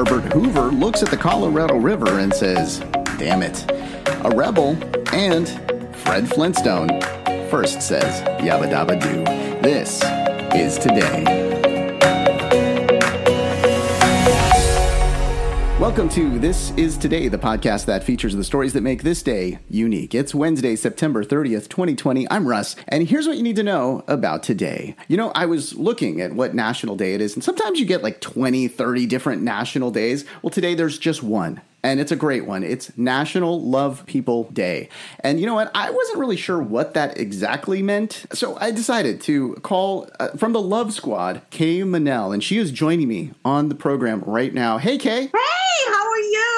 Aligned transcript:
Herbert 0.00 0.32
Hoover 0.32 0.70
looks 0.70 1.02
at 1.02 1.10
the 1.10 1.16
Colorado 1.18 1.76
River 1.76 2.20
and 2.20 2.32
says, 2.32 2.78
Damn 3.18 3.42
it. 3.42 3.70
A 4.24 4.34
rebel 4.34 4.74
and 5.12 5.46
Fred 5.94 6.26
Flintstone 6.26 6.88
first 7.50 7.82
says, 7.82 8.22
Yabba 8.40 8.70
Dabba 8.70 8.98
Doo. 8.98 9.24
This 9.60 10.02
is 10.54 10.78
today. 10.78 11.39
Welcome 15.80 16.10
to 16.10 16.38
This 16.38 16.72
Is 16.72 16.98
Today, 16.98 17.28
the 17.28 17.38
podcast 17.38 17.86
that 17.86 18.04
features 18.04 18.34
the 18.36 18.44
stories 18.44 18.74
that 18.74 18.82
make 18.82 19.02
this 19.02 19.22
day 19.22 19.60
unique. 19.70 20.14
It's 20.14 20.34
Wednesday, 20.34 20.76
September 20.76 21.24
30th, 21.24 21.70
2020. 21.70 22.30
I'm 22.30 22.46
Russ, 22.46 22.76
and 22.86 23.08
here's 23.08 23.26
what 23.26 23.38
you 23.38 23.42
need 23.42 23.56
to 23.56 23.62
know 23.62 24.04
about 24.06 24.42
today. 24.42 24.94
You 25.08 25.16
know, 25.16 25.32
I 25.34 25.46
was 25.46 25.74
looking 25.76 26.20
at 26.20 26.34
what 26.34 26.54
national 26.54 26.96
day 26.96 27.14
it 27.14 27.22
is, 27.22 27.32
and 27.32 27.42
sometimes 27.42 27.80
you 27.80 27.86
get 27.86 28.02
like 28.02 28.20
20, 28.20 28.68
30 28.68 29.06
different 29.06 29.40
national 29.40 29.90
days. 29.90 30.26
Well, 30.42 30.50
today 30.50 30.74
there's 30.74 30.98
just 30.98 31.22
one 31.22 31.62
and 31.82 32.00
it's 32.00 32.12
a 32.12 32.16
great 32.16 32.46
one. 32.46 32.62
It's 32.62 32.96
National 32.96 33.60
Love 33.60 34.04
People 34.06 34.44
Day. 34.50 34.88
And 35.20 35.40
you 35.40 35.46
know 35.46 35.54
what? 35.54 35.70
I 35.74 35.90
wasn't 35.90 36.18
really 36.18 36.36
sure 36.36 36.60
what 36.60 36.94
that 36.94 37.18
exactly 37.18 37.82
meant. 37.82 38.26
So 38.32 38.56
I 38.60 38.70
decided 38.70 39.20
to 39.22 39.54
call 39.56 40.08
uh, 40.18 40.28
from 40.36 40.52
the 40.52 40.60
Love 40.60 40.92
Squad, 40.92 41.42
Kay 41.50 41.80
Manel, 41.80 42.32
and 42.32 42.42
she 42.42 42.58
is 42.58 42.70
joining 42.70 43.08
me 43.08 43.32
on 43.44 43.68
the 43.68 43.74
program 43.74 44.20
right 44.26 44.52
now. 44.52 44.78
Hey, 44.78 44.98
Kay. 44.98 45.22
Hey, 45.22 45.90
how 45.92 46.10
are 46.10 46.18
you? 46.18 46.49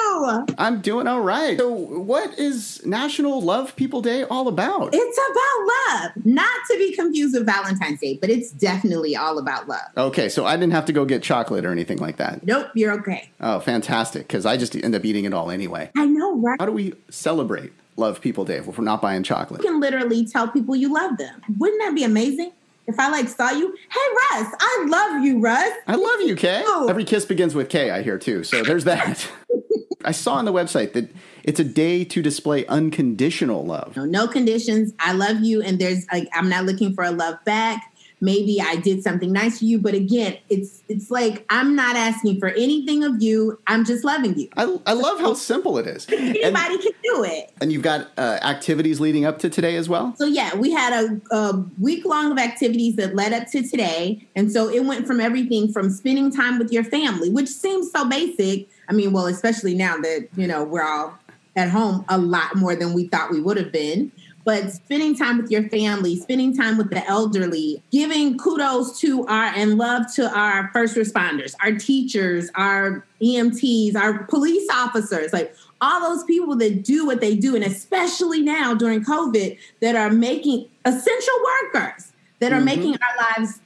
I'm 0.57 0.81
doing 0.81 1.07
all 1.07 1.21
right. 1.21 1.57
So, 1.57 1.69
what 1.71 2.37
is 2.37 2.85
National 2.85 3.41
Love 3.41 3.75
People 3.75 4.01
Day 4.01 4.23
all 4.23 4.47
about? 4.47 4.89
It's 4.93 5.17
about 5.17 6.03
love. 6.15 6.25
Not 6.25 6.51
to 6.71 6.77
be 6.77 6.95
confused 6.95 7.35
with 7.35 7.45
Valentine's 7.45 7.99
Day, 7.99 8.17
but 8.19 8.29
it's 8.29 8.51
definitely 8.51 9.15
all 9.15 9.37
about 9.37 9.67
love. 9.67 9.81
Okay, 9.97 10.29
so 10.29 10.45
I 10.45 10.55
didn't 10.55 10.73
have 10.73 10.85
to 10.85 10.93
go 10.93 11.05
get 11.05 11.23
chocolate 11.23 11.65
or 11.65 11.71
anything 11.71 11.97
like 11.97 12.17
that. 12.17 12.45
Nope, 12.45 12.67
you're 12.75 12.93
okay. 12.99 13.29
Oh, 13.39 13.59
fantastic. 13.59 14.27
Because 14.27 14.45
I 14.45 14.57
just 14.57 14.75
end 14.75 14.95
up 14.95 15.05
eating 15.05 15.25
it 15.25 15.33
all 15.33 15.51
anyway. 15.51 15.89
I 15.95 16.05
know, 16.05 16.37
right? 16.37 16.59
How 16.59 16.65
do 16.65 16.71
we 16.71 16.93
celebrate 17.09 17.73
Love 17.97 18.21
People 18.21 18.45
Day 18.45 18.57
if 18.57 18.67
we're 18.67 18.83
not 18.83 19.01
buying 19.01 19.23
chocolate? 19.23 19.63
You 19.63 19.69
can 19.69 19.79
literally 19.79 20.25
tell 20.25 20.47
people 20.47 20.75
you 20.75 20.93
love 20.93 21.17
them. 21.17 21.41
Wouldn't 21.57 21.81
that 21.81 21.95
be 21.95 22.03
amazing? 22.03 22.51
If 22.85 22.99
I 22.99 23.09
like 23.09 23.29
saw 23.29 23.49
you, 23.51 23.69
hey 23.71 24.35
Russ, 24.39 24.53
I 24.59 24.85
love 24.89 25.23
you, 25.23 25.39
Russ. 25.39 25.71
I 25.87 25.95
love 25.95 26.21
you, 26.21 26.35
Kay. 26.35 26.63
Oh. 26.65 26.87
Every 26.89 27.05
kiss 27.05 27.23
begins 27.25 27.55
with 27.55 27.69
K, 27.69 27.91
I 27.91 28.01
hear 28.01 28.17
too. 28.17 28.43
So 28.43 28.61
there's 28.61 28.83
that. 28.83 29.25
I 30.05 30.11
saw 30.11 30.35
on 30.35 30.45
the 30.45 30.53
website 30.53 30.93
that 30.93 31.09
it's 31.43 31.59
a 31.59 31.63
day 31.63 32.03
to 32.05 32.21
display 32.21 32.65
unconditional 32.67 33.65
love. 33.65 33.95
No, 33.95 34.05
no 34.05 34.27
conditions. 34.27 34.93
I 34.99 35.13
love 35.13 35.41
you, 35.41 35.61
and 35.61 35.79
there's 35.79 36.05
like 36.11 36.27
I'm 36.33 36.49
not 36.49 36.65
looking 36.65 36.93
for 36.93 37.03
a 37.03 37.11
love 37.11 37.43
back 37.45 37.92
maybe 38.23 38.61
I 38.61 38.77
did 38.77 39.03
something 39.03 39.31
nice 39.31 39.59
for 39.59 39.65
you, 39.65 39.77
but 39.77 39.93
again, 39.93 40.37
it's 40.49 40.81
it's 40.87 41.11
like 41.11 41.45
I'm 41.49 41.75
not 41.75 41.95
asking 41.95 42.39
for 42.39 42.47
anything 42.47 43.03
of 43.03 43.21
you. 43.21 43.59
I'm 43.67 43.83
just 43.85 44.03
loving 44.03 44.37
you. 44.39 44.49
I, 44.55 44.77
I 44.85 44.93
love 44.93 45.19
how 45.19 45.33
simple 45.33 45.77
it 45.77 45.85
is. 45.85 46.07
Anybody 46.11 46.45
and, 46.45 46.81
can 46.81 46.91
do 47.03 47.23
it. 47.25 47.51
And 47.61 47.71
you've 47.71 47.83
got 47.83 48.07
uh, 48.17 48.39
activities 48.41 48.99
leading 48.99 49.25
up 49.25 49.39
to 49.39 49.49
today 49.49 49.75
as 49.75 49.89
well. 49.89 50.15
So 50.17 50.25
yeah, 50.25 50.55
we 50.55 50.71
had 50.71 50.93
a, 50.93 51.35
a 51.35 51.63
week 51.79 52.05
long 52.05 52.31
of 52.31 52.37
activities 52.37 52.95
that 52.95 53.13
led 53.13 53.33
up 53.33 53.49
to 53.49 53.61
today, 53.61 54.25
and 54.35 54.51
so 54.51 54.69
it 54.69 54.85
went 54.85 55.05
from 55.05 55.19
everything 55.19 55.71
from 55.71 55.89
spending 55.89 56.31
time 56.31 56.57
with 56.57 56.71
your 56.71 56.85
family, 56.85 57.29
which 57.29 57.49
seems 57.49 57.91
so 57.91 58.07
basic. 58.07 58.69
I 58.87 58.93
mean, 58.93 59.11
well, 59.11 59.27
especially 59.27 59.75
now 59.75 59.97
that 59.97 60.29
you 60.35 60.47
know 60.47 60.63
we're 60.63 60.83
all 60.83 61.19
at 61.55 61.69
home 61.69 62.03
a 62.09 62.17
lot 62.17 62.55
more 62.55 62.75
than 62.75 62.93
we 62.93 63.07
thought 63.07 63.29
we 63.29 63.39
would 63.39 63.57
have 63.57 63.71
been 63.71 64.11
but 64.45 64.71
spending 64.71 65.15
time 65.15 65.37
with 65.37 65.49
your 65.49 65.69
family, 65.69 66.15
spending 66.17 66.55
time 66.55 66.77
with 66.77 66.89
the 66.89 67.05
elderly, 67.07 67.81
giving 67.91 68.37
kudos 68.37 68.99
to 68.99 69.25
our 69.27 69.45
and 69.55 69.77
love 69.77 70.03
to 70.15 70.29
our 70.37 70.69
first 70.73 70.95
responders, 70.95 71.55
our 71.63 71.73
teachers, 71.73 72.49
our 72.55 73.05
EMTs, 73.21 73.95
our 73.95 74.23
police 74.25 74.67
officers, 74.71 75.31
like 75.31 75.55
all 75.79 76.01
those 76.01 76.23
people 76.25 76.55
that 76.57 76.83
do 76.83 77.05
what 77.05 77.21
they 77.21 77.35
do, 77.35 77.55
and 77.55 77.63
especially 77.63 78.41
now 78.41 78.73
during 78.73 79.03
COVID, 79.03 79.57
that 79.81 79.95
are 79.95 80.09
making 80.09 80.67
essential 80.85 81.33
workers 81.63 82.11
that 82.39 82.51
are 82.51 82.57
mm-hmm. 82.57 82.65
making 82.65 82.93
our 82.95 83.37
lives 83.37 83.59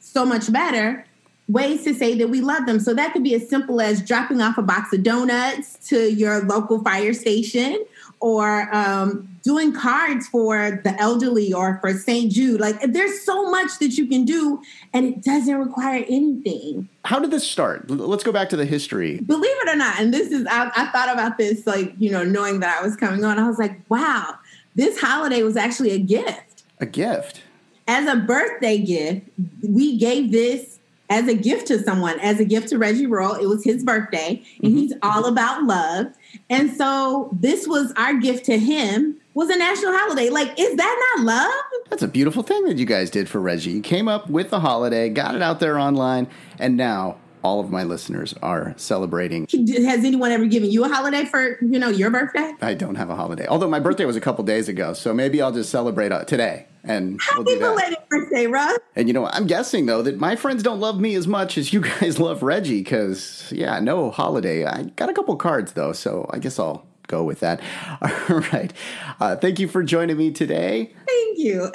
so 0.00 0.24
much 0.24 0.50
better. 0.52 1.04
Ways 1.48 1.84
to 1.84 1.94
say 1.94 2.16
that 2.16 2.28
we 2.28 2.40
love 2.40 2.66
them. 2.66 2.80
So 2.80 2.92
that 2.94 3.12
could 3.12 3.22
be 3.22 3.34
as 3.34 3.48
simple 3.48 3.80
as 3.80 4.02
dropping 4.02 4.40
off 4.40 4.58
a 4.58 4.62
box 4.62 4.92
of 4.92 5.04
donuts 5.04 5.74
to 5.90 6.12
your 6.12 6.42
local 6.42 6.82
fire 6.82 7.12
station 7.12 7.84
or 8.18 8.74
um, 8.74 9.35
doing 9.46 9.72
cards 9.72 10.26
for 10.26 10.80
the 10.82 11.00
elderly 11.00 11.52
or 11.52 11.78
for 11.80 11.92
St. 11.92 12.32
Jude. 12.32 12.60
Like 12.60 12.80
there's 12.82 13.22
so 13.22 13.48
much 13.48 13.78
that 13.78 13.96
you 13.96 14.08
can 14.08 14.24
do 14.24 14.60
and 14.92 15.06
it 15.06 15.22
doesn't 15.22 15.54
require 15.54 16.04
anything. 16.08 16.88
How 17.04 17.20
did 17.20 17.30
this 17.30 17.48
start? 17.48 17.88
Let's 17.88 18.24
go 18.24 18.32
back 18.32 18.48
to 18.48 18.56
the 18.56 18.64
history. 18.64 19.20
Believe 19.20 19.44
it 19.44 19.68
or 19.68 19.76
not, 19.76 20.00
and 20.00 20.12
this 20.12 20.32
is, 20.32 20.48
I, 20.50 20.72
I 20.74 20.86
thought 20.86 21.12
about 21.12 21.38
this, 21.38 21.64
like, 21.64 21.94
you 21.96 22.10
know, 22.10 22.24
knowing 22.24 22.58
that 22.58 22.76
I 22.76 22.84
was 22.84 22.96
coming 22.96 23.24
on, 23.24 23.38
I 23.38 23.46
was 23.46 23.56
like, 23.56 23.78
wow, 23.88 24.34
this 24.74 25.00
holiday 25.00 25.44
was 25.44 25.56
actually 25.56 25.92
a 25.92 25.98
gift. 26.00 26.64
A 26.80 26.86
gift? 26.86 27.42
As 27.86 28.08
a 28.08 28.16
birthday 28.16 28.78
gift, 28.78 29.28
we 29.62 29.96
gave 29.96 30.32
this 30.32 30.80
as 31.08 31.28
a 31.28 31.34
gift 31.34 31.68
to 31.68 31.78
someone, 31.78 32.18
as 32.18 32.40
a 32.40 32.44
gift 32.44 32.70
to 32.70 32.78
Reggie 32.78 33.06
Royal. 33.06 33.36
It 33.36 33.46
was 33.46 33.62
his 33.62 33.84
birthday, 33.84 34.42
and 34.60 34.72
mm-hmm. 34.72 34.76
he's 34.76 34.92
all 35.04 35.26
about 35.26 35.62
love. 35.62 36.06
And 36.50 36.72
so 36.76 37.30
this 37.32 37.68
was 37.68 37.92
our 37.96 38.14
gift 38.14 38.44
to 38.46 38.58
him 38.58 39.20
was 39.36 39.50
a 39.50 39.56
national 39.56 39.92
holiday. 39.92 40.30
Like, 40.30 40.58
is 40.58 40.76
that 40.76 41.14
not 41.14 41.24
love? 41.26 41.82
That's 41.90 42.02
a 42.02 42.08
beautiful 42.08 42.42
thing 42.42 42.64
that 42.64 42.78
you 42.78 42.86
guys 42.86 43.10
did 43.10 43.28
for 43.28 43.38
Reggie. 43.38 43.70
You 43.70 43.82
came 43.82 44.08
up 44.08 44.30
with 44.30 44.48
the 44.48 44.60
holiday, 44.60 45.10
got 45.10 45.34
it 45.34 45.42
out 45.42 45.60
there 45.60 45.78
online, 45.78 46.26
and 46.58 46.74
now 46.78 47.18
all 47.42 47.60
of 47.60 47.70
my 47.70 47.84
listeners 47.84 48.34
are 48.40 48.72
celebrating. 48.78 49.46
Has 49.52 50.04
anyone 50.04 50.32
ever 50.32 50.46
given 50.46 50.70
you 50.70 50.84
a 50.84 50.88
holiday 50.88 51.26
for, 51.26 51.58
you 51.60 51.78
know, 51.78 51.90
your 51.90 52.10
birthday? 52.10 52.54
I 52.62 52.72
don't 52.72 52.94
have 52.94 53.10
a 53.10 53.14
holiday. 53.14 53.46
Although 53.46 53.68
my 53.68 53.78
birthday 53.78 54.06
was 54.06 54.16
a 54.16 54.22
couple 54.22 54.42
days 54.42 54.70
ago, 54.70 54.94
so 54.94 55.12
maybe 55.12 55.42
I'll 55.42 55.52
just 55.52 55.68
celebrate 55.68 56.12
uh, 56.12 56.24
today. 56.24 56.66
And 56.82 57.20
happy 57.20 57.42
we'll 57.44 57.74
belated 57.74 57.98
birthday, 58.08 58.46
Russ. 58.46 58.78
And 58.94 59.06
you 59.06 59.12
know, 59.12 59.26
I'm 59.26 59.46
guessing 59.46 59.84
though 59.84 60.00
that 60.02 60.18
my 60.18 60.36
friends 60.36 60.62
don't 60.62 60.80
love 60.80 60.98
me 60.98 61.14
as 61.14 61.26
much 61.26 61.58
as 61.58 61.74
you 61.74 61.80
guys 62.00 62.18
love 62.18 62.42
Reggie, 62.42 62.82
because 62.82 63.52
yeah, 63.54 63.80
no 63.80 64.10
holiday. 64.10 64.64
I 64.64 64.84
got 64.96 65.10
a 65.10 65.12
couple 65.12 65.36
cards 65.36 65.74
though, 65.74 65.92
so 65.92 66.26
I 66.30 66.38
guess 66.38 66.58
I'll 66.58 66.86
go 67.06 67.24
with 67.24 67.40
that. 67.40 67.60
All 68.02 68.40
right. 68.52 68.72
Uh, 69.20 69.36
thank 69.36 69.58
you 69.58 69.68
for 69.68 69.82
joining 69.82 70.16
me 70.16 70.30
today. 70.30 70.92
Thank 71.06 71.38
you. 71.38 71.72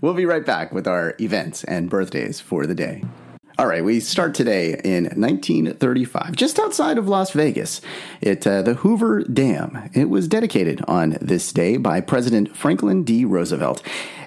We'll 0.00 0.14
be 0.14 0.26
right 0.26 0.44
back 0.44 0.72
with 0.72 0.86
our 0.86 1.14
events 1.20 1.64
and 1.64 1.90
birthdays 1.90 2.40
for 2.40 2.66
the 2.66 2.74
day. 2.74 3.04
All 3.56 3.68
right, 3.68 3.84
we 3.84 4.00
start 4.00 4.34
today 4.34 4.80
in 4.82 5.04
1935, 5.04 6.34
just 6.34 6.58
outside 6.58 6.98
of 6.98 7.06
Las 7.06 7.30
Vegas, 7.30 7.80
at 8.20 8.44
uh, 8.44 8.62
the 8.62 8.74
Hoover 8.74 9.22
Dam. 9.22 9.90
It 9.94 10.10
was 10.10 10.26
dedicated 10.26 10.82
on 10.88 11.16
this 11.20 11.52
day 11.52 11.76
by 11.76 12.00
President 12.00 12.56
Franklin 12.56 13.04
D. 13.04 13.24
Roosevelt. 13.24 13.80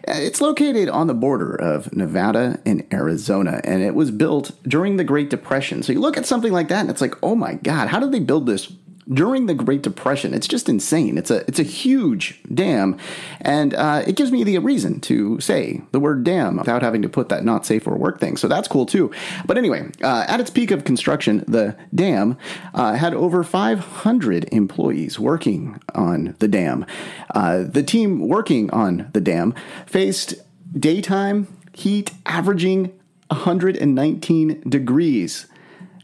Uh, 0.07 0.13
it's 0.15 0.39
located 0.39 0.87
on 0.87 1.07
the 1.07 1.13
border 1.13 1.53
of 1.53 1.93
Nevada 1.93 2.61
and 2.65 2.87
Arizona, 2.93 3.59
and 3.65 3.83
it 3.83 3.95
was 3.95 4.11
built 4.11 4.51
during 4.63 4.95
the 4.95 5.03
Great 5.03 5.29
Depression. 5.29 5.83
So 5.83 5.91
you 5.91 5.99
look 5.99 6.15
at 6.15 6.25
something 6.25 6.53
like 6.53 6.69
that, 6.69 6.79
and 6.79 6.89
it's 6.89 7.01
like, 7.01 7.15
oh 7.21 7.35
my 7.35 7.55
God, 7.55 7.89
how 7.89 7.99
did 7.99 8.13
they 8.13 8.21
build 8.21 8.45
this 8.45 8.71
during 9.11 9.45
the 9.45 9.53
Great 9.53 9.81
Depression. 9.81 10.33
It's 10.33 10.47
just 10.47 10.69
insane. 10.69 11.17
It's 11.17 11.31
a 11.31 11.37
it's 11.47 11.59
a 11.59 11.63
huge 11.63 12.39
dam, 12.53 12.97
and 13.41 13.73
uh, 13.73 14.03
it 14.05 14.15
gives 14.15 14.31
me 14.31 14.43
the 14.43 14.57
reason 14.59 14.99
to 15.01 15.39
say 15.39 15.81
the 15.91 15.99
word 15.99 16.23
dam 16.23 16.57
without 16.57 16.81
having 16.81 17.01
to 17.01 17.09
put 17.09 17.29
that 17.29 17.43
not 17.43 17.65
safe 17.65 17.83
for 17.83 17.95
work 17.95 18.19
thing. 18.19 18.37
So 18.37 18.47
that's 18.47 18.67
cool 18.67 18.85
too. 18.85 19.11
But 19.45 19.57
anyway, 19.57 19.89
uh, 20.03 20.25
at 20.27 20.39
its 20.39 20.49
peak 20.49 20.71
of 20.71 20.83
construction, 20.83 21.43
the 21.47 21.75
dam 21.93 22.37
uh, 22.73 22.93
had 22.93 23.13
over 23.13 23.43
500 23.43 24.49
employees 24.51 25.19
working 25.19 25.79
on 25.95 26.35
the 26.39 26.47
dam. 26.47 26.85
Uh, 27.33 27.63
the 27.63 27.83
team 27.83 28.27
working 28.27 28.69
on 28.71 29.09
the 29.13 29.21
dam 29.21 29.53
faced 29.85 30.35
daytime 30.77 31.47
heat 31.73 32.11
averaging 32.25 32.91
119 33.29 34.61
degrees. 34.67 35.45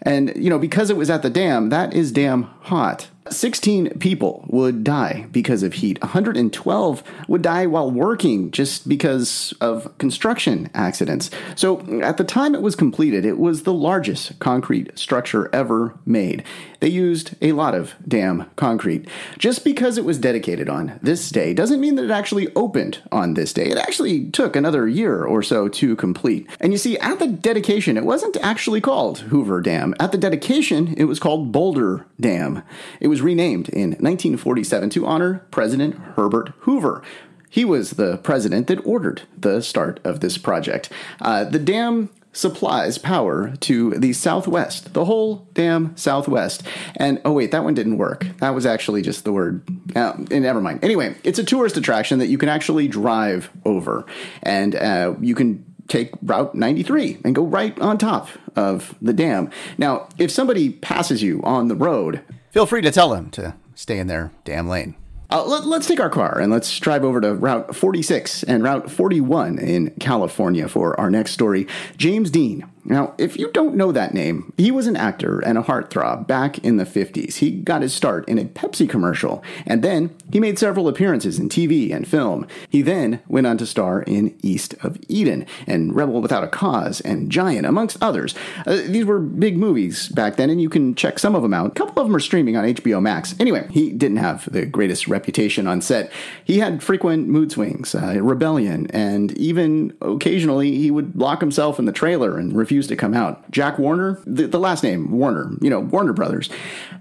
And, 0.04 0.34
you 0.36 0.50
know, 0.50 0.60
because 0.60 0.90
it 0.90 0.98
was 0.98 1.10
at 1.10 1.22
the 1.22 1.30
dam, 1.30 1.70
that 1.70 1.94
is 1.94 2.12
damn 2.12 2.44
hot. 2.44 3.08
16 3.30 4.00
people 4.00 4.46
would 4.48 4.84
die 4.84 5.28
because 5.32 5.64
of 5.64 5.74
heat. 5.76 6.02
112 6.02 7.04
would 7.28 7.42
die 7.42 7.66
while 7.66 7.90
working 7.90 8.52
just 8.52 8.88
because 8.88 9.54
of 9.62 9.98
construction 9.98 10.70
accidents. 10.74 11.30
So, 11.56 11.80
at 12.02 12.18
the 12.18 12.24
time 12.24 12.56
it 12.56 12.62
was 12.62 12.76
completed, 12.76 13.26
it 13.26 13.38
was 13.38 13.64
the 13.64 13.74
largest 13.74 14.40
concrete 14.40 14.98
structure 14.98 15.50
ever 15.54 15.98
made. 16.06 16.44
They 16.84 16.90
used 16.90 17.36
a 17.42 17.54
lot 17.54 17.76
of 17.76 17.96
damn 18.06 18.50
concrete. 18.58 19.08
Just 19.38 19.64
because 19.64 19.98
it 19.98 20.04
was 20.04 20.18
dedicated 20.18 20.68
on 20.68 21.00
this 21.02 21.30
day 21.30 21.54
doesn't 21.54 21.80
mean 21.80 21.96
that 21.96 22.04
it 22.04 22.12
actually 22.12 22.54
opened 22.56 23.02
on 23.10 23.36
this 23.36 23.54
day. 23.54 23.68
It 23.68 23.78
actually 23.78 24.30
took 24.32 24.58
another 24.58 24.86
year 24.86 25.24
or 25.24 25.42
so 25.42 25.70
to 25.70 25.96
complete. 25.96 26.46
And 26.60 26.74
you 26.74 26.78
see, 26.78 26.98
at 26.98 27.20
the 27.20 27.28
dedication, 27.28 27.96
it 27.96 28.04
wasn't 28.04 28.36
actually 28.42 28.82
called 28.82 29.20
Hoover 29.20 29.62
Dam. 29.62 29.96
At 29.98 30.12
the 30.12 30.18
dedication, 30.18 30.94
it 30.98 31.06
was 31.06 31.22
called 31.22 31.54
Boulder 31.54 32.06
Dam. 32.20 32.64
It 33.00 33.08
was 33.14 33.22
renamed 33.22 33.70
in 33.70 33.92
1947 33.92 34.90
to 34.90 35.06
honor 35.06 35.46
President 35.52 35.94
Herbert 36.16 36.52
Hoover. 36.62 37.04
He 37.48 37.64
was 37.64 37.92
the 37.92 38.18
president 38.18 38.66
that 38.66 38.84
ordered 38.88 39.22
the 39.38 39.62
start 39.62 40.00
of 40.04 40.20
this 40.20 40.40
project. 40.40 40.90
Uh, 41.22 41.44
the 41.44 41.60
dam 41.60 42.10
supplies 42.32 42.98
power 42.98 43.56
to 43.58 43.92
the 43.92 44.14
Southwest, 44.14 44.96
the 44.96 45.06
whole 45.06 45.48
damn 45.54 45.96
Southwest. 45.96 46.64
And 46.96 47.22
oh, 47.24 47.34
wait, 47.34 47.52
that 47.52 47.64
one 47.64 47.76
didn't 47.76 48.00
work. 48.00 48.26
That 48.40 48.56
was 48.56 48.66
actually 48.66 49.04
just 49.04 49.26
the 49.26 49.32
word. 49.32 49.62
Uh, 49.96 50.14
never 50.32 50.60
mind. 50.60 50.84
Anyway, 50.84 51.16
it's 51.24 51.38
a 51.38 51.44
tourist 51.44 51.78
attraction 51.78 52.18
that 52.18 52.30
you 52.30 52.40
can 52.40 52.50
actually 52.50 52.88
drive 52.88 53.52
over. 53.64 54.08
And 54.42 54.74
uh, 54.74 55.14
you 55.22 55.36
can 55.36 55.64
take 55.88 56.10
Route 56.24 56.56
93 56.56 57.20
and 57.24 57.36
go 57.36 57.44
right 57.44 57.80
on 57.80 58.00
top 58.00 58.30
of 58.56 58.96
the 59.04 59.14
dam. 59.14 59.52
Now, 59.78 60.10
if 60.18 60.32
somebody 60.32 60.72
passes 60.72 61.22
you 61.22 61.44
on 61.44 61.68
the 61.68 61.76
road, 61.76 62.24
feel 62.54 62.66
free 62.66 62.82
to 62.82 62.92
tell 62.92 63.10
them 63.10 63.30
to 63.32 63.56
stay 63.76 64.00
in 64.00 64.08
their 64.08 64.32
damn 64.46 64.70
lane. 64.70 64.96
Uh, 65.30 65.44
let, 65.44 65.64
us 65.66 65.88
take 65.88 66.00
our 66.00 66.12
car 66.12 66.40
and 66.40 66.52
let's 66.52 66.80
drive 66.80 67.04
over 67.04 67.20
to 67.20 67.34
Route 67.34 67.76
46 67.76 68.44
and 68.44 68.64
Route 68.64 68.92
41 68.92 69.58
in 69.58 69.90
California 70.00 70.68
for 70.70 70.98
our 71.00 71.10
next 71.10 71.32
story. 71.32 71.66
James 71.98 72.30
Dean 72.30 72.70
now, 72.86 73.14
if 73.18 73.38
you 73.38 73.50
don't 73.52 73.76
know 73.76 73.94
that 73.94 74.14
name, 74.14 74.52
he 74.58 74.70
was 74.70 74.88
an 74.88 74.98
actor 74.98 75.40
and 75.40 75.58
a 75.58 75.62
heartthrob 75.62 76.28
back 76.28 76.58
in 76.60 76.76
the 76.76 76.84
50s. 76.84 77.36
He 77.36 77.52
got 77.52 77.82
his 77.82 77.94
start 77.94 78.28
in 78.28 78.38
a 78.38 78.44
Pepsi 78.44 78.90
commercial, 78.90 79.42
and 79.66 79.82
then 79.82 80.14
he 80.32 80.40
made 80.40 80.60
several 80.60 80.90
appearances 80.90 81.40
in 81.40 81.48
TV 81.48 81.94
and 81.94 82.06
film. 82.06 82.46
He 82.70 82.82
then 82.82 83.22
went 83.28 83.48
on 83.48 83.58
to 83.60 83.66
star 83.66 84.02
in 84.02 84.38
East 84.42 84.76
of 84.84 84.98
Eden 85.08 85.46
and 85.66 85.96
Rebel 85.96 86.22
Without 86.22 86.44
a 86.44 86.48
Cause 86.48 87.00
and 87.02 87.32
Giant, 87.32 87.66
amongst 87.66 88.02
others. 88.02 88.36
Uh, 88.66 88.82
these 88.86 89.06
were 89.06 89.20
big 89.20 89.58
movies 89.58 90.10
back 90.10 90.36
then, 90.36 90.50
and 90.50 90.62
you 90.62 90.70
can 90.70 90.94
check 90.94 91.20
some 91.20 91.36
of 91.36 91.42
them 91.42 91.54
out. 91.54 91.68
A 91.68 91.76
couple 91.76 92.02
of 92.02 92.08
them 92.08 92.16
are 92.16 92.20
streaming 92.20 92.58
on 92.58 92.66
HBO 92.66 93.02
Max. 93.02 93.34
Anyway, 93.40 93.66
he 93.72 93.92
didn't 93.92 94.18
have 94.18 94.52
the 94.52 94.66
greatest 94.66 95.08
reputation 95.08 95.68
on 95.68 95.80
set. 95.82 96.12
He 96.44 96.60
had 96.60 96.84
frequent 96.84 97.30
mood 97.30 97.52
swings, 97.52 97.96
uh, 97.96 98.22
rebellion, 98.22 98.88
and 98.92 99.32
even 99.38 99.96
occasionally 100.02 100.78
he 100.78 100.92
would 100.92 101.16
lock 101.16 101.40
himself 101.40 101.80
in 101.80 101.86
the 101.86 101.94
trailer 101.94 102.38
and 102.38 102.54
refuse 102.54 102.73
refused 102.74 102.90
to 102.90 102.96
come 102.96 103.14
out. 103.14 103.52
Jack 103.52 103.78
Warner, 103.78 104.20
the, 104.26 104.48
the 104.48 104.60
last 104.60 104.84
name 104.84 105.12
Warner, 105.12 105.52
you 105.62 105.70
know, 105.70 105.80
Warner 105.80 106.12
Brothers, 106.12 106.50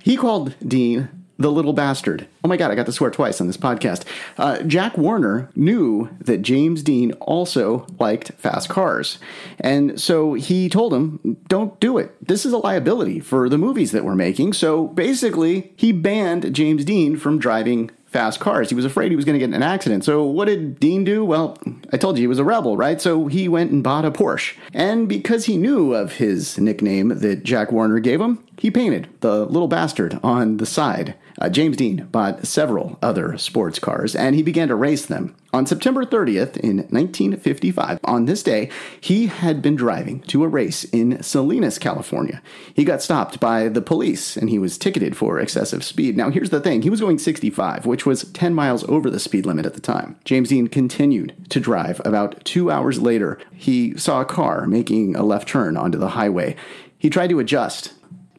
he 0.03 0.19
called 0.19 0.55
Dean 0.61 1.09
the 1.39 1.51
little 1.51 1.73
bastard. 1.73 2.29
Oh 2.45 2.49
my 2.49 2.59
God, 2.59 2.71
I 2.71 2.75
got 2.75 2.85
to 2.87 2.93
swear 2.93 3.11
twice 3.11 3.41
on 3.41 3.47
this 3.47 3.57
podcast. 3.57 4.05
Uh, 4.37 4.63
Jack 4.65 4.99
Warner 4.99 5.51
knew 5.57 6.11
that 6.21 6.43
James 6.43 6.83
Dean 6.83 7.13
also 7.13 7.87
liked 7.99 8.33
fast 8.33 8.69
cars. 8.69 9.19
And 9.59 9.99
so 9.99 10.35
he 10.35 10.69
told 10.69 10.93
him, 10.93 11.39
don't 11.49 11.81
do 11.81 11.97
it. 11.97 12.15
This 12.21 12.45
is 12.45 12.53
a 12.53 12.59
liability 12.59 13.19
for 13.19 13.49
the 13.49 13.57
movies 13.57 13.93
that 13.93 14.05
we're 14.05 14.15
making. 14.15 14.53
So 14.53 14.89
basically, 14.89 15.73
he 15.75 15.91
banned 15.91 16.55
James 16.55 16.85
Dean 16.85 17.17
from 17.17 17.39
driving 17.39 17.91
fast 18.13 18.41
cars. 18.41 18.69
He 18.69 18.75
was 18.75 18.85
afraid 18.85 19.11
he 19.11 19.17
was 19.17 19.25
going 19.25 19.35
to 19.35 19.39
get 19.39 19.49
in 19.49 19.55
an 19.55 19.63
accident. 19.63 20.05
So 20.05 20.25
what 20.25 20.45
did 20.45 20.79
Dean 20.79 21.03
do? 21.03 21.25
Well, 21.25 21.59
I 21.93 21.97
told 21.97 22.19
you 22.19 22.23
he 22.23 22.29
was 22.29 22.39
a 22.39 22.45
rebel, 22.45 22.77
right? 22.77 23.01
So 23.01 23.27
he 23.27 23.49
went 23.49 23.73
and 23.73 23.83
bought 23.83 24.05
a 24.05 24.11
Porsche. 24.11 24.57
And 24.75 25.09
because 25.09 25.47
he 25.47 25.57
knew 25.57 25.95
of 25.95 26.13
his 26.15 26.59
nickname 26.59 27.09
that 27.21 27.43
Jack 27.43 27.73
Warner 27.73 27.99
gave 28.01 28.21
him, 28.21 28.45
he 28.59 28.71
painted 28.71 29.09
the 29.21 29.45
little 29.47 29.69
bastard 29.69 30.19
on 30.23 30.59
the 30.59 30.67
side. 30.67 31.15
Uh, 31.41 31.49
James 31.49 31.77
Dean 31.77 32.07
bought 32.13 32.47
several 32.47 32.99
other 33.03 33.37
sports 33.39 33.79
cars 33.79 34.15
and 34.15 34.37
he 34.37 34.43
began 34.43 34.69
to 34.69 34.75
race 34.75 35.07
them. 35.07 35.35
On 35.55 35.67
September 35.67 36.05
30th 36.05 36.57
in 36.59 36.79
1955, 36.89 37.99
on 38.05 38.25
this 38.25 38.43
day, 38.43 38.71
he 39.01 39.27
had 39.27 39.61
been 39.61 39.75
driving 39.75 40.21
to 40.23 40.45
a 40.45 40.49
race 40.49 40.85
in 40.85 41.23
Salinas, 41.23 41.79
California. 41.79 42.41
He 42.73 42.85
got 42.85 43.03
stopped 43.03 43.41
by 43.41 43.69
the 43.69 43.83
police 43.83 44.37
and 44.37 44.49
he 44.49 44.59
was 44.59 44.79
ticketed 44.79 45.17
for 45.17 45.39
excessive 45.39 45.85
speed. 45.85 46.17
Now, 46.17 46.31
here's 46.31 46.51
the 46.51 46.61
thing 46.61 46.83
he 46.83 46.91
was 46.91 47.01
going 47.01 47.19
65, 47.19 47.85
which 47.85 48.07
was 48.07 48.31
10 48.33 48.55
miles 48.55 48.85
over 48.85 49.11
the 49.11 49.21
speed 49.21 49.45
limit 49.45 49.67
at 49.67 49.75
the 49.75 49.81
time. 49.81 50.17
James 50.25 50.51
Dean 50.51 50.69
continued 50.69 51.35
to 51.51 51.61
drive. 51.61 52.01
About 52.05 52.43
two 52.45 52.71
hours 52.71 53.01
later, 53.01 53.39
he 53.53 53.97
saw 53.99 54.21
a 54.21 54.27
car 54.27 54.67
making 54.67 55.17
a 55.17 55.23
left 55.23 55.49
turn 55.49 55.77
onto 55.77 55.99
the 55.99 56.11
highway. 56.11 56.57
He 56.97 57.11
tried 57.11 57.31
to 57.31 57.41
adjust 57.41 57.93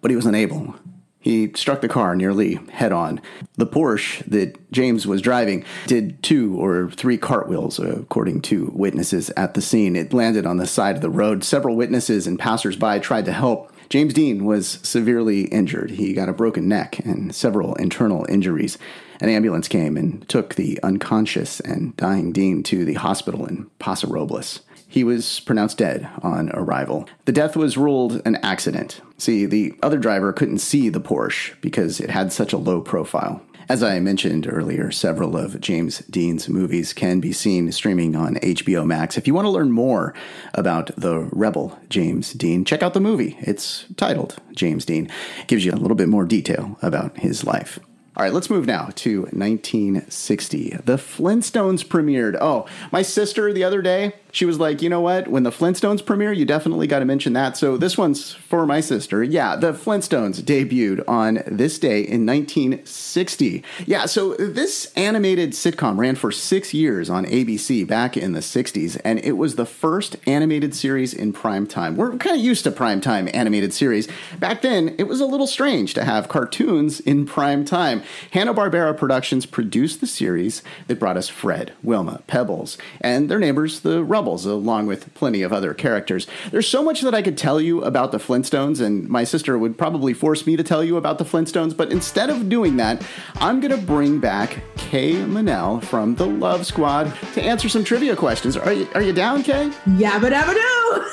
but 0.03 0.11
he 0.11 0.15
was 0.15 0.27
unable. 0.27 0.75
He 1.19 1.53
struck 1.55 1.79
the 1.79 1.87
car 1.87 2.17
nearly 2.17 2.55
head 2.73 2.91
on. 2.91 3.21
The 3.55 3.65
Porsche 3.65 4.23
that 4.25 4.69
James 4.73 5.07
was 5.07 5.21
driving 5.21 5.63
did 5.87 6.21
two 6.21 6.61
or 6.61 6.91
three 6.91 7.17
cartwheels, 7.17 7.79
according 7.79 8.41
to 8.41 8.69
witnesses 8.75 9.29
at 9.37 9.53
the 9.53 9.61
scene. 9.61 9.95
It 9.95 10.11
landed 10.11 10.45
on 10.45 10.57
the 10.57 10.67
side 10.67 10.97
of 10.97 11.01
the 11.01 11.09
road. 11.09 11.45
Several 11.45 11.77
witnesses 11.77 12.27
and 12.27 12.37
passersby 12.37 12.99
tried 12.99 13.23
to 13.25 13.31
help. 13.31 13.73
James 13.87 14.13
Dean 14.13 14.43
was 14.43 14.79
severely 14.83 15.43
injured. 15.45 15.91
He 15.91 16.13
got 16.13 16.27
a 16.27 16.33
broken 16.33 16.67
neck 16.67 16.99
and 17.05 17.33
several 17.33 17.75
internal 17.75 18.25
injuries. 18.27 18.77
An 19.21 19.29
ambulance 19.29 19.69
came 19.69 19.95
and 19.95 20.27
took 20.27 20.55
the 20.55 20.77
unconscious 20.83 21.61
and 21.61 21.95
dying 21.95 22.33
Dean 22.33 22.63
to 22.63 22.83
the 22.83 22.95
hospital 22.95 23.45
in 23.45 23.69
Paso 23.79 24.09
Robles. 24.09 24.59
He 24.93 25.03
was 25.03 25.39
pronounced 25.39 25.79
dead 25.79 26.07
on 26.21 26.51
arrival. 26.51 27.09
The 27.25 27.31
death 27.31 27.55
was 27.55 27.77
ruled 27.77 28.21
an 28.25 28.35
accident. 28.43 29.01
See, 29.17 29.47
the 29.47 29.73
other 29.81 29.97
driver 29.97 30.31
couldn't 30.31 30.59
see 30.59 30.87
the 30.87 31.01
Porsche 31.01 31.59
because 31.61 31.99
it 31.99 32.11
had 32.11 32.31
such 32.31 32.53
a 32.53 32.59
low 32.59 32.79
profile. 32.79 33.41
As 33.67 33.81
I 33.81 33.99
mentioned 33.99 34.45
earlier, 34.47 34.91
several 34.91 35.35
of 35.35 35.59
James 35.59 35.97
Dean's 36.11 36.47
movies 36.47 36.93
can 36.93 37.19
be 37.19 37.33
seen 37.33 37.71
streaming 37.71 38.15
on 38.15 38.35
HBO 38.35 38.85
Max. 38.85 39.17
If 39.17 39.25
you 39.25 39.33
want 39.33 39.45
to 39.45 39.49
learn 39.49 39.71
more 39.71 40.13
about 40.53 40.91
the 40.95 41.27
rebel 41.31 41.79
James 41.89 42.31
Dean, 42.31 42.63
check 42.63 42.83
out 42.83 42.93
the 42.93 42.99
movie. 42.99 43.35
It's 43.39 43.85
titled 43.97 44.35
James 44.51 44.85
Dean. 44.85 45.09
It 45.39 45.47
gives 45.47 45.65
you 45.65 45.71
a 45.71 45.81
little 45.81 45.97
bit 45.97 46.07
more 46.07 46.25
detail 46.25 46.77
about 46.83 47.17
his 47.17 47.43
life. 47.43 47.79
All 48.15 48.23
right, 48.23 48.31
let's 48.31 48.49
move 48.49 48.67
now 48.67 48.89
to 48.95 49.21
1960. 49.31 50.77
The 50.85 50.97
Flintstones 50.97 51.83
premiered. 51.83 52.37
Oh, 52.39 52.67
my 52.91 53.01
sister 53.01 53.51
the 53.51 53.63
other 53.63 53.81
day, 53.81 54.13
she 54.33 54.45
was 54.45 54.59
like, 54.59 54.81
you 54.81 54.89
know 54.89 54.99
what? 54.99 55.27
When 55.27 55.43
the 55.43 55.51
Flintstones 55.51 56.03
premiere, 56.03 56.31
you 56.31 56.43
definitely 56.43 56.87
got 56.87 56.99
to 56.99 57.05
mention 57.05 57.33
that. 57.33 57.55
So 57.55 57.77
this 57.77 57.99
one's 57.99 58.31
for 58.33 58.65
my 58.65 58.81
sister. 58.81 59.23
Yeah, 59.23 59.55
the 59.55 59.73
Flintstones 59.73 60.41
debuted 60.41 61.07
on 61.07 61.43
this 61.45 61.77
day 61.77 62.01
in 62.01 62.25
1960. 62.25 63.63
Yeah, 63.85 64.05
so 64.05 64.33
this 64.35 64.91
animated 64.95 65.51
sitcom 65.51 65.99
ran 65.99 66.15
for 66.15 66.31
six 66.31 66.73
years 66.73 67.11
on 67.11 67.25
ABC 67.25 67.87
back 67.87 68.17
in 68.17 68.33
the 68.33 68.39
60s, 68.39 68.99
and 69.03 69.19
it 69.19 69.33
was 69.33 69.55
the 69.55 69.67
first 69.67 70.17
animated 70.27 70.75
series 70.75 71.13
in 71.13 71.31
prime 71.31 71.67
time. 71.67 71.95
We're 71.95 72.17
kind 72.17 72.35
of 72.35 72.43
used 72.43 72.63
to 72.63 72.71
prime 72.71 73.01
time 73.01 73.29
animated 73.35 73.71
series. 73.71 74.07
Back 74.39 74.63
then, 74.63 74.95
it 74.97 75.03
was 75.03 75.21
a 75.21 75.27
little 75.27 75.47
strange 75.47 75.93
to 75.93 76.05
have 76.05 76.27
cartoons 76.27 76.99
in 76.99 77.27
prime 77.27 77.65
time. 77.65 78.02
Hanna-Barbera 78.31 78.97
Productions 78.97 79.45
produced 79.45 80.01
the 80.01 80.07
series 80.07 80.63
that 80.87 80.99
brought 80.99 81.17
us 81.17 81.29
Fred, 81.29 81.73
Wilma, 81.83 82.21
Pebbles, 82.27 82.77
and 83.01 83.29
their 83.29 83.39
neighbors, 83.39 83.81
the 83.81 84.03
Rubbles, 84.03 84.45
along 84.45 84.87
with 84.87 85.13
plenty 85.13 85.41
of 85.41 85.53
other 85.53 85.73
characters. 85.73 86.27
There's 86.51 86.67
so 86.67 86.83
much 86.83 87.01
that 87.01 87.15
I 87.15 87.21
could 87.21 87.37
tell 87.37 87.59
you 87.61 87.83
about 87.83 88.11
the 88.11 88.17
Flintstones, 88.17 88.81
and 88.81 89.07
my 89.09 89.23
sister 89.23 89.57
would 89.57 89.77
probably 89.77 90.13
force 90.13 90.45
me 90.45 90.55
to 90.55 90.63
tell 90.63 90.83
you 90.83 90.97
about 90.97 91.17
the 91.17 91.25
Flintstones, 91.25 91.75
but 91.75 91.91
instead 91.91 92.29
of 92.29 92.49
doing 92.49 92.77
that, 92.77 93.05
I'm 93.35 93.59
going 93.59 93.77
to 93.77 93.85
bring 93.85 94.19
back 94.19 94.59
Kay 94.75 95.13
Manel 95.13 95.83
from 95.83 96.15
the 96.15 96.25
Love 96.27 96.65
Squad 96.65 97.13
to 97.33 97.41
answer 97.41 97.69
some 97.69 97.83
trivia 97.83 98.15
questions. 98.15 98.55
Are 98.57 98.73
you, 98.73 98.87
are 98.95 99.01
you 99.01 99.13
down, 99.13 99.43
Kay? 99.43 99.69
Yabba 99.87 100.29
dabba 100.31 100.53
doo! 100.53 101.09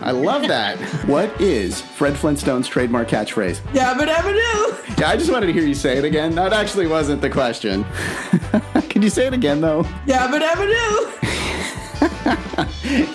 I 0.00 0.10
love 0.10 0.46
that. 0.48 0.78
What 1.06 1.40
is 1.40 1.80
Fred 1.80 2.14
Flintstone's 2.14 2.66
trademark 2.68 3.08
catchphrase? 3.08 3.60
Yabba 3.72 4.06
dabba 4.06 4.32
doo! 4.34 4.85
Yeah, 4.98 5.10
I 5.10 5.16
just 5.16 5.30
wanted 5.30 5.46
to 5.46 5.52
hear 5.52 5.64
you 5.66 5.74
say 5.74 5.98
it 5.98 6.04
again. 6.04 6.34
That 6.34 6.54
actually 6.54 6.86
wasn't 6.86 7.20
the 7.20 7.28
question. 7.28 7.84
Can 8.88 9.02
you 9.02 9.10
say 9.10 9.26
it 9.26 9.34
again, 9.34 9.60
though? 9.60 9.82
Yabba 10.06 10.40
dabba 10.40 10.66
doo! 10.66 11.12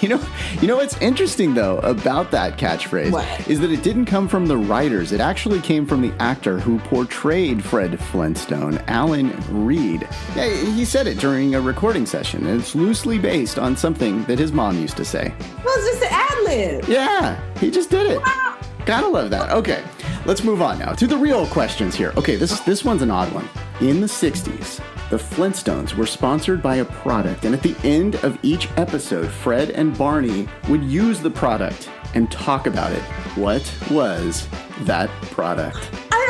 you 0.02 0.10
know, 0.10 0.24
you 0.60 0.68
know 0.68 0.76
what's 0.76 0.98
interesting 1.02 1.54
though 1.54 1.78
about 1.80 2.32
that 2.32 2.58
catchphrase 2.58 3.12
what? 3.12 3.48
is 3.48 3.60
that 3.60 3.72
it 3.72 3.84
didn't 3.84 4.06
come 4.06 4.28
from 4.28 4.46
the 4.46 4.58
writers. 4.58 5.12
It 5.12 5.20
actually 5.20 5.60
came 5.60 5.86
from 5.86 6.02
the 6.02 6.14
actor 6.20 6.60
who 6.60 6.80
portrayed 6.80 7.64
Fred 7.64 8.00
Flintstone, 8.00 8.78
Alan 8.88 9.32
Reed. 9.50 10.08
Yeah, 10.36 10.50
he 10.50 10.86
said 10.86 11.08
it 11.08 11.18
during 11.20 11.56
a 11.56 11.62
recording 11.62 12.06
session. 12.06 12.46
It's 12.48 12.76
loosely 12.76 13.18
based 13.20 13.58
on 13.58 13.76
something 13.76 14.24
that 14.26 14.40
his 14.40 14.52
mom 14.52 14.80
used 14.80 14.98
to 14.98 15.06
say. 15.06 15.34
Well, 15.64 15.74
it's 15.78 16.00
just 16.00 16.04
an 16.04 16.10
ad 16.12 16.44
lib. 16.44 16.86
Yeah, 16.88 17.40
he 17.58 17.72
just 17.72 17.90
did 17.90 18.08
it. 18.08 18.22
Wow. 18.22 18.58
Gotta 18.86 19.08
love 19.08 19.30
that. 19.30 19.52
Okay, 19.52 19.84
let's 20.26 20.44
move 20.44 20.62
on 20.62 20.80
now 20.80 20.94
to 20.94 21.08
the 21.08 21.18
real 21.18 21.48
questions 21.48 21.96
here. 21.96 22.14
Okay, 22.18 22.36
this 22.36 22.60
this 22.62 22.84
one's 22.84 23.02
an 23.02 23.12
odd 23.12 23.32
one. 23.34 23.48
In 23.80 24.00
the 24.02 24.08
60s, 24.08 24.80
the 25.10 25.18
Flintstones 25.18 25.96
were 25.96 26.06
sponsored 26.06 26.62
by 26.62 26.78
a 26.78 26.86
product, 26.86 27.46
and 27.46 27.56
at 27.56 27.64
the 27.64 27.76
end 27.84 28.16
of 28.24 28.38
each 28.44 28.70
episode, 28.78 29.30
Fred 29.30 29.72
and 29.72 29.98
Barney 29.98 30.48
would 30.70 30.84
use 30.84 31.20
the 31.20 31.32
product 31.32 31.90
and 32.14 32.32
talk 32.32 32.68
about 32.68 32.92
it. 32.92 33.02
What 33.36 33.74
was 33.90 34.48
that 34.82 35.10
product? 35.32 35.90
I 36.12 36.26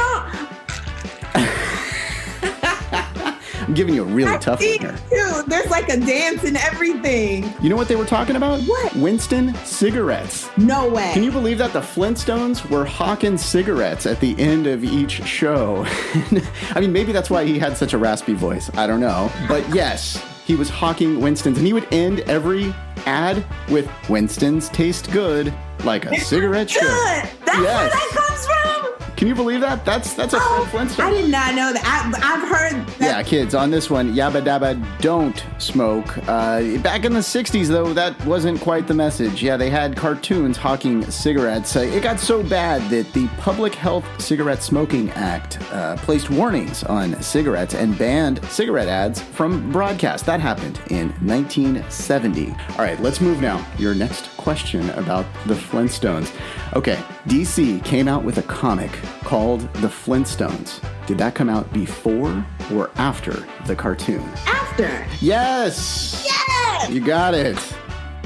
don't. 1.33 1.51
I'm 3.67 3.74
giving 3.74 3.95
you 3.95 4.03
a 4.03 4.05
really 4.05 4.31
I 4.31 4.38
tough 4.38 4.60
one 4.60 4.79
here. 4.79 4.98
There's 5.48 5.69
like 5.69 5.89
a 5.89 5.98
dance 5.98 6.43
and 6.43 6.57
everything. 6.57 7.51
You 7.62 7.69
know 7.69 7.75
what 7.75 7.88
they 7.88 7.95
were 7.95 8.05
talking 8.05 8.36
about? 8.36 8.62
What? 8.63 8.95
Winston 8.95 9.53
cigarettes. 9.65 10.50
No 10.57 10.88
way. 10.88 11.12
Can 11.13 11.24
you 11.24 11.31
believe 11.31 11.57
that 11.57 11.74
the 11.74 11.81
Flintstones 11.81 12.67
were 12.69 12.86
hawking 12.86 13.38
cigarettes 13.38 14.05
at 14.05 14.19
the 14.19 14.39
end 14.39 14.67
of 14.67 14.83
each 14.83 15.24
show? 15.25 15.86
I 16.75 16.79
mean, 16.79 16.91
maybe 16.91 17.12
that's 17.12 17.29
why 17.29 17.45
he 17.45 17.60
had 17.60 17.77
such 17.77 17.93
a 17.93 17.98
raspy 17.98 18.33
voice. 18.33 18.69
I 18.75 18.88
don't 18.88 19.00
know. 19.00 19.31
But 19.48 19.67
yes, 19.74 20.24
he 20.45 20.55
was 20.55 20.69
hawking 20.69 21.19
Winston's, 21.21 21.57
and 21.57 21.65
he 21.65 21.74
would 21.74 21.91
end 21.93 22.21
every 22.21 22.74
ad 23.05 23.43
with 23.69 23.89
Winston's 24.10 24.69
taste 24.69 25.12
good 25.12 25.53
like 25.83 26.05
a 26.05 26.19
cigarette 26.19 26.69
should. 26.69 26.81
Good. 26.81 27.29
That's 27.45 27.57
where 27.57 27.89
that 27.89 28.10
comes 28.12 28.45
from. 28.45 28.80
Can 29.21 29.27
you 29.27 29.35
believe 29.35 29.61
that? 29.61 29.85
That's 29.85 30.15
that's 30.15 30.33
a 30.33 30.39
Oh, 30.41 30.67
Flintstone. 30.71 31.05
I 31.05 31.11
did 31.11 31.29
not 31.29 31.53
know 31.53 31.71
that. 31.71 31.85
I, 31.85 32.33
I've 32.33 32.49
heard 32.49 32.87
that. 32.97 32.99
Yeah, 32.99 33.21
kids, 33.21 33.53
on 33.53 33.69
this 33.69 33.87
one, 33.87 34.15
Yabba 34.15 34.43
Dabba 34.43 34.83
don't 34.99 35.45
smoke. 35.59 36.17
Uh, 36.27 36.79
back 36.79 37.05
in 37.05 37.13
the 37.13 37.19
60s, 37.19 37.67
though, 37.67 37.93
that 37.93 38.19
wasn't 38.25 38.59
quite 38.61 38.87
the 38.87 38.95
message. 38.95 39.43
Yeah, 39.43 39.57
they 39.57 39.69
had 39.69 39.95
cartoons 39.95 40.57
hawking 40.57 41.03
cigarettes. 41.11 41.75
Uh, 41.75 41.81
it 41.81 42.01
got 42.01 42.19
so 42.19 42.41
bad 42.41 42.81
that 42.89 43.13
the 43.13 43.27
Public 43.37 43.75
Health 43.75 44.05
Cigarette 44.19 44.63
Smoking 44.63 45.11
Act 45.11 45.61
uh, 45.71 45.97
placed 45.97 46.31
warnings 46.31 46.83
on 46.85 47.21
cigarettes 47.21 47.75
and 47.75 47.95
banned 47.99 48.43
cigarette 48.45 48.87
ads 48.87 49.21
from 49.21 49.71
broadcast. 49.71 50.25
That 50.25 50.39
happened 50.39 50.81
in 50.89 51.09
1970. 51.23 52.49
All 52.49 52.77
right, 52.79 52.99
let's 52.99 53.21
move 53.21 53.39
now. 53.39 53.63
Your 53.77 53.93
next 53.93 54.35
question 54.41 54.89
about 54.91 55.25
the 55.45 55.53
Flintstones. 55.53 56.36
Okay, 56.74 56.95
DC 57.27 57.83
came 57.86 58.07
out 58.07 58.24
with 58.24 58.38
a 58.38 58.43
comic 58.43 58.91
called 59.24 59.62
The 59.75 59.88
Flintstones. 59.88 60.81
Did 61.05 61.17
that 61.19 61.36
come 61.36 61.50
out 61.50 61.71
before 61.71 62.45
or 62.74 62.89
after 62.95 63.45
the 63.65 63.75
cartoon? 63.75 64.24
After. 64.48 65.05
Yes! 65.21 66.25
Yes! 66.25 66.89
You 66.89 67.01
got 67.01 67.33
it. 67.33 67.57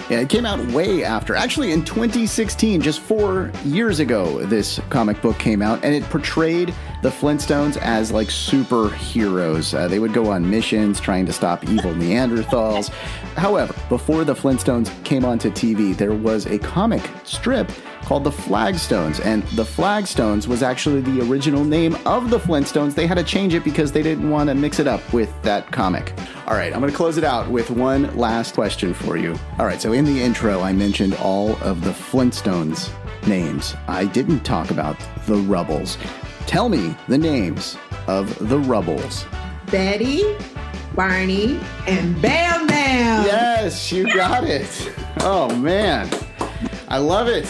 Yeah, 0.07 0.19
it 0.19 0.29
came 0.29 0.45
out 0.45 0.63
way 0.67 1.03
after. 1.03 1.35
Actually, 1.35 1.71
in 1.71 1.83
2016, 1.83 2.79
just 2.79 2.99
four 2.99 3.51
years 3.63 3.99
ago, 3.99 4.45
this 4.45 4.79
comic 4.91 5.19
book 5.19 5.39
came 5.39 5.63
out, 5.63 5.83
and 5.83 5.95
it 5.95 6.03
portrayed 6.11 6.75
the 7.01 7.09
Flintstones 7.09 7.77
as 7.77 8.11
like 8.11 8.27
superheroes. 8.27 9.75
Uh, 9.75 9.87
they 9.87 9.97
would 9.97 10.13
go 10.13 10.29
on 10.29 10.47
missions 10.47 10.99
trying 10.99 11.25
to 11.25 11.33
stop 11.33 11.67
evil 11.67 11.91
Neanderthals. 11.95 12.89
However, 13.35 13.73
before 13.89 14.23
the 14.23 14.35
Flintstones 14.35 14.91
came 15.03 15.25
onto 15.25 15.49
TV, 15.49 15.97
there 15.97 16.13
was 16.13 16.45
a 16.45 16.59
comic 16.59 17.01
strip 17.23 17.71
called 18.05 18.23
the 18.23 18.31
Flagstones, 18.31 19.19
and 19.19 19.43
the 19.49 19.65
Flagstones 19.65 20.47
was 20.47 20.61
actually 20.63 21.01
the 21.01 21.21
original 21.29 21.63
name 21.63 21.97
of 22.05 22.29
the 22.29 22.37
Flintstones. 22.39 22.93
They 22.93 23.07
had 23.07 23.17
to 23.17 23.23
change 23.23 23.53
it 23.53 23.63
because 23.63 23.91
they 23.91 24.03
didn't 24.03 24.29
want 24.29 24.47
to 24.49 24.55
mix 24.55 24.79
it 24.79 24.87
up 24.87 25.01
with 25.11 25.33
that 25.41 25.71
comic. 25.71 26.13
All 26.47 26.55
right, 26.55 26.71
I'm 26.71 26.79
going 26.79 26.91
to 26.91 26.95
close 26.95 27.17
it 27.17 27.23
out 27.23 27.49
with 27.49 27.71
one 27.71 28.15
last 28.15 28.53
question 28.53 28.93
for 28.93 29.17
you. 29.17 29.35
All 29.57 29.65
right, 29.65 29.81
so 29.81 29.91
in 29.91 30.05
the 30.05 30.21
intro, 30.21 30.61
I 30.61 30.71
mentioned 30.71 31.15
all 31.15 31.55
of 31.63 31.83
the 31.83 31.91
Flintstones 31.91 32.91
names. 33.27 33.75
I 33.87 34.05
didn't 34.05 34.41
talk 34.41 34.69
about 34.69 34.97
the 35.25 35.35
Rubbles. 35.37 35.97
Tell 36.45 36.69
me 36.69 36.95
the 37.07 37.17
names 37.17 37.75
of 38.07 38.37
the 38.49 38.59
Rubbles. 38.59 39.25
Betty, 39.71 40.37
Barney, 40.93 41.59
and 41.87 42.21
Bam 42.21 42.67
Bam. 42.67 43.25
Yes, 43.25 43.91
you 43.91 44.05
got 44.13 44.43
it. 44.43 44.93
Oh, 45.27 45.55
man. 45.55 46.07
I 46.87 46.99
love 46.99 47.27
it. 47.27 47.47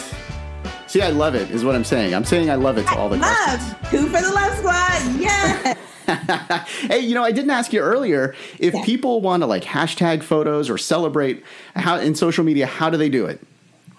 See, 0.96 1.02
I 1.02 1.10
love 1.10 1.36
it, 1.36 1.52
is 1.52 1.66
what 1.66 1.76
I'm 1.76 1.84
saying. 1.84 2.16
I'm 2.16 2.24
saying 2.24 2.50
I 2.50 2.56
love 2.56 2.78
it 2.78 2.88
to 2.88 2.96
all 2.96 3.10
the 3.10 3.18
questions. 3.18 3.70
Love. 3.70 3.92
Two 3.92 4.06
for 4.08 4.22
the 4.22 4.32
love 4.32 4.58
squad. 4.58 5.20
Yes. 5.20 5.78
hey, 6.88 7.00
you 7.00 7.14
know, 7.14 7.22
I 7.26 7.34
didn't 7.34 7.50
ask 7.50 7.74
you 7.74 7.82
earlier 7.82 8.34
if 8.60 8.74
Yeah. 8.74 8.82
people 8.86 9.20
want 9.20 9.44
to 9.44 9.48
like 9.48 9.66
hashtag 9.66 10.24
photos 10.24 10.70
or 10.70 10.78
celebrate 10.78 11.44
how 11.76 11.98
in 11.98 12.16
social 12.16 12.46
media, 12.46 12.66
how 12.66 12.90
do 12.90 12.96
they 12.98 13.10
do 13.10 13.26
it? 13.26 13.42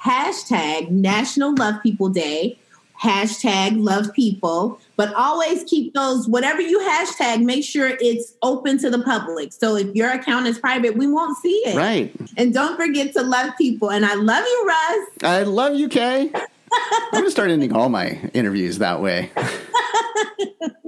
Hashtag 0.01 0.89
National 0.89 1.55
Love 1.55 1.83
People 1.83 2.09
Day. 2.09 2.59
Hashtag 3.03 3.73
love 3.77 4.15
people. 4.15 4.81
But 4.97 5.13
always 5.13 5.65
keep 5.65 5.93
those, 5.93 6.27
whatever 6.27 6.63
you 6.63 6.79
hashtag, 6.81 7.45
make 7.45 7.63
sure 7.63 7.99
it's 8.01 8.33
open 8.41 8.79
to 8.79 8.89
the 8.89 9.03
public. 9.03 9.53
So 9.53 9.77
if 9.77 9.95
your 9.95 10.11
account 10.13 10.47
is 10.47 10.59
private, 10.59 10.97
we 10.97 11.07
won't 11.07 11.37
see 11.37 11.63
it. 11.67 11.77
Right. 11.77 12.11
And 12.39 12.55
don't 12.55 12.75
forget 12.79 13.13
to 13.17 13.23
love 13.23 13.53
people. 13.59 13.91
And 13.91 14.07
I 14.07 14.15
love 14.15 14.47
you, 14.47 14.67
Russ. 14.67 15.09
I 15.25 15.43
love 15.43 15.75
you, 15.75 15.91
Kay. 15.91 16.33
I'm 16.73 17.11
going 17.13 17.25
to 17.25 17.31
start 17.31 17.51
ending 17.51 17.73
all 17.73 17.89
my 17.89 18.31
interviews 18.35 18.79
that 18.79 19.01
way. 19.01 19.31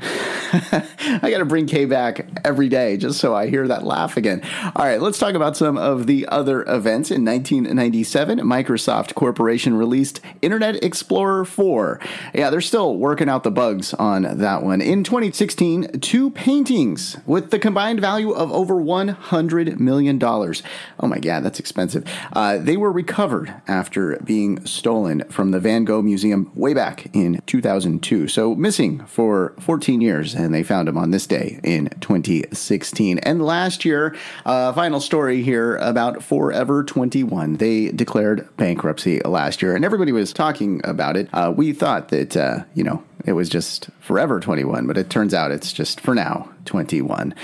I 0.52 1.30
got 1.30 1.38
to 1.38 1.44
bring 1.44 1.66
Kay 1.66 1.84
back 1.84 2.26
every 2.44 2.68
day 2.68 2.96
just 2.96 3.20
so 3.20 3.34
I 3.34 3.48
hear 3.48 3.68
that 3.68 3.84
laugh 3.84 4.16
again. 4.16 4.42
All 4.74 4.84
right, 4.84 5.00
let's 5.00 5.18
talk 5.18 5.34
about 5.34 5.56
some 5.56 5.76
of 5.78 6.06
the 6.06 6.26
other 6.28 6.62
events. 6.62 7.10
In 7.10 7.24
1997, 7.24 8.40
Microsoft 8.40 9.14
Corporation 9.14 9.74
released 9.74 10.20
Internet 10.42 10.82
Explorer 10.82 11.44
4. 11.44 12.00
Yeah, 12.34 12.50
they're 12.50 12.60
still 12.60 12.96
working 12.96 13.28
out 13.28 13.44
the 13.44 13.50
bugs 13.50 13.94
on 13.94 14.22
that 14.38 14.62
one. 14.62 14.80
In 14.80 15.04
2016, 15.04 16.00
two 16.00 16.30
paintings 16.30 17.16
with 17.26 17.50
the 17.50 17.58
combined 17.58 18.00
value 18.00 18.32
of 18.32 18.50
over 18.52 18.74
$100 18.74 19.78
million. 19.78 20.22
Oh 20.22 21.06
my 21.06 21.18
God, 21.18 21.44
that's 21.44 21.60
expensive. 21.60 22.04
Uh, 22.32 22.58
they 22.58 22.76
were 22.76 22.92
recovered 22.92 23.54
after 23.68 24.18
being 24.24 24.64
stolen 24.66 25.24
from 25.28 25.50
the 25.50 25.60
Van 25.60 25.84
Gogh 25.84 26.02
Museum 26.02 26.50
way 26.54 26.74
back 26.74 27.14
in 27.14 27.40
2002. 27.46 28.28
So 28.28 28.54
missing 28.54 29.04
for 29.06 29.54
14 29.60 29.89
years, 29.98 30.34
and 30.34 30.54
they 30.54 30.62
found 30.62 30.88
him 30.88 30.98
on 30.98 31.10
this 31.10 31.26
day 31.26 31.58
in 31.62 31.88
2016. 32.00 33.18
And 33.18 33.44
last 33.44 33.84
year, 33.84 34.14
uh, 34.44 34.72
final 34.72 35.00
story 35.00 35.42
here 35.42 35.76
about 35.76 36.22
Forever 36.22 36.84
21. 36.84 37.56
They 37.56 37.88
declared 37.88 38.48
bankruptcy 38.56 39.20
last 39.20 39.62
year, 39.62 39.74
and 39.74 39.84
everybody 39.84 40.12
was 40.12 40.32
talking 40.32 40.80
about 40.84 41.16
it. 41.16 41.28
Uh, 41.32 41.52
we 41.56 41.72
thought 41.72 42.08
that, 42.08 42.36
uh, 42.36 42.64
you 42.74 42.84
know, 42.84 43.02
it 43.24 43.32
was 43.32 43.48
just 43.48 43.90
Forever 44.00 44.40
21, 44.40 44.86
but 44.86 44.98
it 44.98 45.10
turns 45.10 45.34
out 45.34 45.50
it's 45.50 45.72
just 45.72 46.00
for 46.00 46.14
now 46.14 46.48
21. 46.70 47.34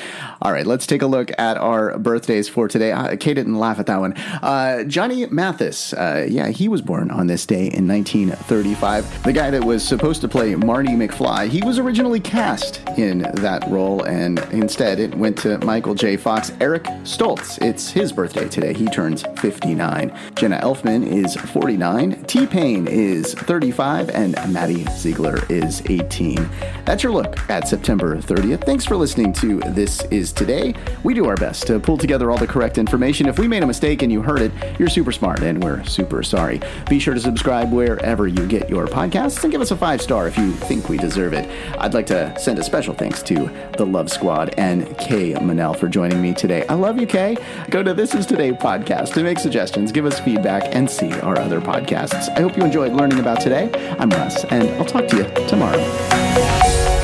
All 0.40 0.52
right, 0.52 0.64
let's 0.64 0.86
take 0.86 1.02
a 1.02 1.06
look 1.06 1.32
at 1.36 1.56
our 1.56 1.98
birthdays 1.98 2.48
for 2.48 2.68
today. 2.68 2.92
Uh, 2.92 3.16
Kay 3.16 3.34
didn't 3.34 3.56
laugh 3.56 3.80
at 3.80 3.86
that 3.86 3.98
one. 3.98 4.12
Uh, 4.40 4.84
Johnny 4.84 5.26
Mathis, 5.26 5.92
uh, 5.94 6.24
yeah, 6.28 6.46
he 6.48 6.68
was 6.68 6.80
born 6.80 7.10
on 7.10 7.26
this 7.26 7.44
day 7.44 7.66
in 7.66 7.88
1935. 7.88 9.24
The 9.24 9.32
guy 9.32 9.50
that 9.50 9.64
was 9.64 9.82
supposed 9.82 10.20
to 10.20 10.28
play 10.28 10.54
Marty 10.54 10.90
McFly, 10.90 11.48
he 11.48 11.60
was 11.62 11.80
originally 11.80 12.20
cast 12.20 12.88
in 12.96 13.18
that 13.18 13.68
role, 13.68 14.04
and 14.04 14.38
instead 14.52 15.00
it 15.00 15.12
went 15.16 15.36
to 15.38 15.58
Michael 15.58 15.96
J. 15.96 16.16
Fox. 16.16 16.52
Eric 16.60 16.84
Stoltz, 17.02 17.60
it's 17.60 17.90
his 17.90 18.12
birthday 18.12 18.48
today. 18.48 18.72
He 18.74 18.86
turns 18.86 19.24
59. 19.38 20.16
Jenna 20.36 20.60
Elfman 20.60 21.04
is 21.04 21.34
49. 21.34 22.22
T 22.26 22.46
Pain 22.46 22.86
is 22.86 23.34
35, 23.34 24.10
and 24.10 24.34
Maddie 24.52 24.84
Ziegler 24.92 25.40
is 25.48 25.82
18. 25.90 26.48
That's 26.84 27.02
your 27.02 27.10
look 27.12 27.36
at 27.50 27.66
September 27.66 28.16
30th. 28.18 28.62
Thanks 28.64 28.84
for 28.84 28.96
listening 29.16 29.60
to 29.60 29.70
This 29.70 30.02
Is 30.10 30.30
Today. 30.30 30.74
We 31.02 31.14
do 31.14 31.24
our 31.24 31.36
best 31.36 31.66
to 31.68 31.80
pull 31.80 31.96
together 31.96 32.30
all 32.30 32.36
the 32.36 32.46
correct 32.46 32.76
information. 32.76 33.28
If 33.28 33.38
we 33.38 33.48
made 33.48 33.62
a 33.62 33.66
mistake 33.66 34.02
and 34.02 34.12
you 34.12 34.20
heard 34.20 34.42
it, 34.42 34.52
you're 34.78 34.90
super 34.90 35.10
smart 35.10 35.40
and 35.40 35.64
we're 35.64 35.82
super 35.84 36.22
sorry. 36.22 36.60
Be 36.90 36.98
sure 36.98 37.14
to 37.14 37.20
subscribe 37.20 37.72
wherever 37.72 38.28
you 38.28 38.46
get 38.46 38.68
your 38.68 38.86
podcasts 38.86 39.42
and 39.42 39.50
give 39.50 39.62
us 39.62 39.70
a 39.70 39.76
five 39.76 40.02
star 40.02 40.28
if 40.28 40.36
you 40.36 40.52
think 40.52 40.90
we 40.90 40.98
deserve 40.98 41.32
it. 41.32 41.48
I'd 41.78 41.94
like 41.94 42.04
to 42.08 42.38
send 42.38 42.58
a 42.58 42.62
special 42.62 42.92
thanks 42.92 43.22
to 43.22 43.50
the 43.78 43.86
Love 43.86 44.10
Squad 44.10 44.52
and 44.58 44.86
Kay 44.98 45.32
Manel 45.32 45.74
for 45.74 45.88
joining 45.88 46.20
me 46.20 46.34
today. 46.34 46.66
I 46.66 46.74
love 46.74 47.00
you, 47.00 47.06
Kay. 47.06 47.38
Go 47.70 47.82
to 47.82 47.94
This 47.94 48.14
Is 48.14 48.26
Today 48.26 48.52
podcast 48.52 49.14
to 49.14 49.22
make 49.22 49.38
suggestions, 49.38 49.92
give 49.92 50.04
us 50.04 50.20
feedback, 50.20 50.74
and 50.74 50.90
see 50.90 51.12
our 51.20 51.38
other 51.38 51.62
podcasts. 51.62 52.28
I 52.36 52.42
hope 52.42 52.54
you 52.54 52.64
enjoyed 52.64 52.92
learning 52.92 53.20
about 53.20 53.40
today. 53.40 53.70
I'm 53.98 54.10
Russ, 54.10 54.44
and 54.44 54.68
I'll 54.76 54.84
talk 54.84 55.08
to 55.08 55.16
you 55.16 55.46
tomorrow. 55.48 56.95